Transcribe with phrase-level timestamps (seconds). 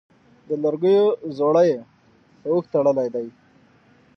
[0.47, 1.07] د لرګيو
[1.37, 1.79] ځوړی يې
[2.41, 3.27] په واښ تړلی دی